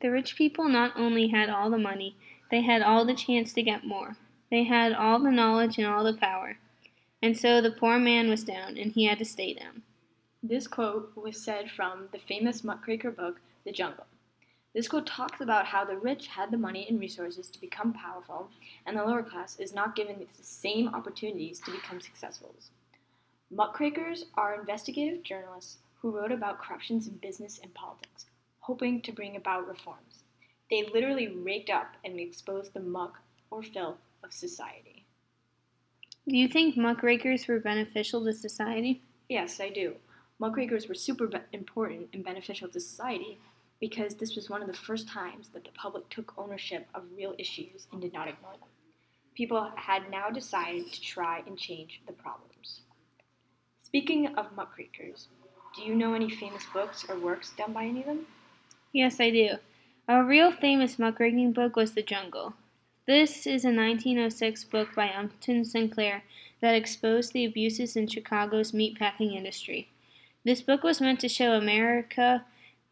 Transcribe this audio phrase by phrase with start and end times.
[0.00, 2.16] The rich people not only had all the money,
[2.50, 4.16] they had all the chance to get more.
[4.50, 6.58] They had all the knowledge and all the power.
[7.22, 9.82] And so the poor man was down, and he had to stay down.
[10.42, 14.06] This quote was said from the famous muckraker book, The Jungle.
[14.74, 18.50] This quote talks about how the rich had the money and resources to become powerful,
[18.84, 22.54] and the lower class is not given the same opportunities to become successful.
[23.50, 28.26] Muckrakers are investigative journalists who wrote about corruptions in business and politics,
[28.66, 30.24] hoping to bring about reforms.
[30.70, 35.04] They literally raked up and exposed the muck or filth of society.
[36.28, 39.02] Do you think muckrakers were beneficial to society?
[39.28, 39.94] Yes, I do.
[40.40, 43.38] Muckrakers were super be- important and beneficial to society
[43.78, 47.36] because this was one of the first times that the public took ownership of real
[47.38, 48.68] issues and did not ignore them.
[49.36, 52.80] People had now decided to try and change the problems.
[53.80, 55.28] Speaking of muckrakers,
[55.76, 58.26] do you know any famous books or works done by any of them?
[58.92, 59.56] Yes, I do.
[60.08, 62.54] A real famous muckraking book was The Jungle.
[63.06, 66.22] This is a 1906 book by Upton Sinclair
[66.60, 69.88] that exposed the abuses in Chicago's meatpacking industry.
[70.44, 72.44] This book was meant to show America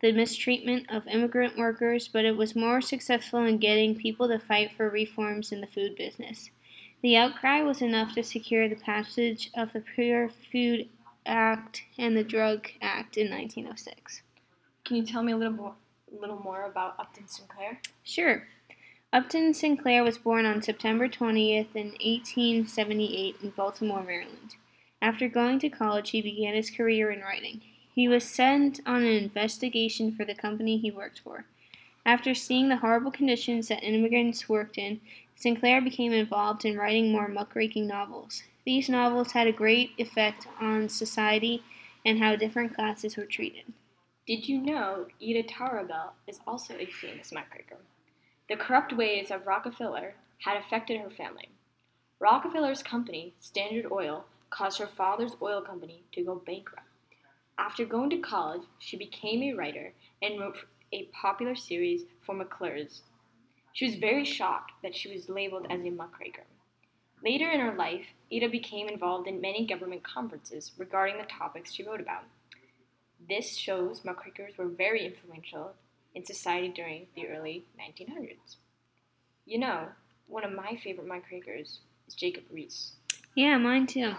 [0.00, 4.70] the mistreatment of immigrant workers, but it was more successful in getting people to fight
[4.76, 6.50] for reforms in the food business.
[7.02, 10.88] The outcry was enough to secure the passage of the Pure Food
[11.26, 14.22] Act and the Drug Act in 1906.
[14.90, 15.74] Can you tell me a little more,
[16.10, 17.80] little more about Upton Sinclair?
[18.02, 18.48] Sure.
[19.12, 24.56] Upton Sinclair was born on September 20th in 1878 in Baltimore, Maryland.
[25.00, 27.60] After going to college, he began his career in writing.
[27.94, 31.44] He was sent on an investigation for the company he worked for.
[32.04, 35.00] After seeing the horrible conditions that immigrants worked in,
[35.36, 38.42] Sinclair became involved in writing more muckraking novels.
[38.66, 41.62] These novels had a great effect on society
[42.04, 43.72] and how different classes were treated.
[44.26, 47.78] Did you know Ida Tarbell is also a famous muckraker?
[48.48, 51.48] The corrupt ways of Rockefeller had affected her family.
[52.20, 56.86] Rockefeller's company, Standard Oil, caused her father's oil company to go bankrupt.
[57.58, 63.02] After going to college, she became a writer and wrote a popular series for McClure's.
[63.72, 66.44] She was very shocked that she was labeled as a muckraker.
[67.24, 71.86] Later in her life, Ida became involved in many government conferences regarding the topics she
[71.86, 72.24] wrote about.
[73.28, 75.74] This shows muckrakers were very influential
[76.14, 78.56] in society during the early 1900s.
[79.46, 79.88] You know,
[80.26, 82.92] one of my favorite muckrakers is Jacob Riis.
[83.34, 84.14] Yeah, mine too.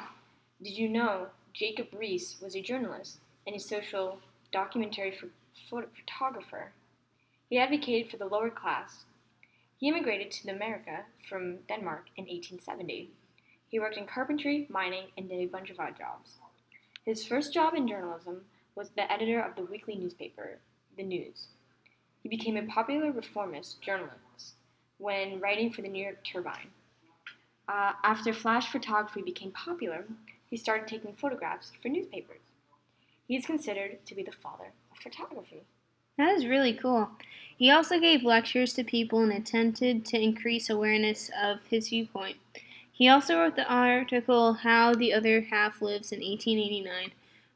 [0.62, 4.20] Did you know Jacob Riis was a journalist and a social
[4.52, 5.18] documentary
[5.70, 6.72] photographer?
[7.50, 9.06] He advocated for the lower class
[9.82, 13.10] he immigrated to America from Denmark in 1870.
[13.68, 16.36] He worked in carpentry, mining, and did a bunch of odd jobs.
[17.04, 18.42] His first job in journalism
[18.76, 20.60] was the editor of the weekly newspaper,
[20.98, 21.48] The News.
[22.24, 24.56] He became a popular reformist journalist
[24.98, 26.72] when writing for the New York Tribune.
[27.68, 30.06] Uh, after flash photography became popular,
[30.50, 32.42] he started taking photographs for newspapers.
[33.28, 35.64] He is considered to be the father of photography.
[36.18, 37.10] That is really cool.
[37.58, 42.38] He also gave lectures to people and attempted to increase awareness of his viewpoint.
[42.92, 47.12] He also wrote the article How the Other Half Lives in 1889,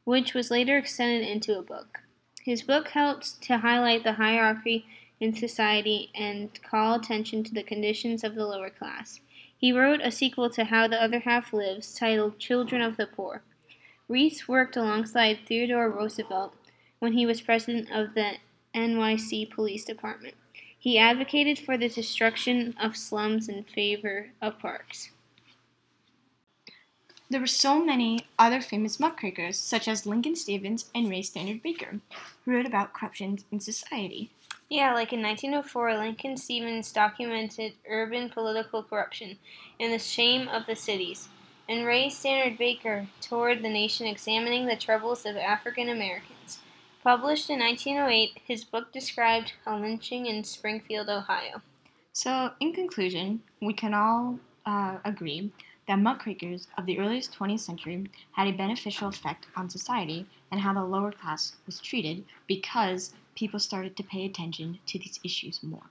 [0.06, 1.98] which was later extended into a book.
[2.44, 4.86] His book helps to highlight the hierarchy
[5.18, 9.18] in society and call attention to the conditions of the lower class.
[9.58, 13.42] He wrote a sequel to How the Other Half Lives titled Children of the Poor.
[14.08, 16.54] Riis worked alongside Theodore Roosevelt
[17.00, 18.34] when he was president of the
[18.76, 20.34] NYC Police Department.
[20.78, 25.10] He advocated for the destruction of slums in favor of parks.
[27.28, 31.98] There were so many other famous muckrakers, such as Lincoln Steffens and Ray Stannard Baker,
[32.44, 34.30] who wrote about corruption in society.
[34.68, 39.38] Yeah, like in 1904, Lincoln Steffens documented urban political corruption
[39.80, 41.28] and the shame of the cities,
[41.68, 46.60] and Ray Stannard Baker toured the nation examining the troubles of African Americans.
[47.02, 51.62] Published in 1908, his book described a lynching in Springfield, Ohio.
[52.12, 55.52] So, in conclusion, we can all uh, agree
[55.86, 60.74] that muckrakers of the earliest 20th century had a beneficial effect on society and how
[60.74, 65.90] the lower class was treated because people started to pay attention to these issues more.